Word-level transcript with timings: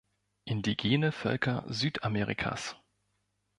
Indigene 0.47 1.11
Völker 1.11 1.63
Südamerikas 1.69 2.75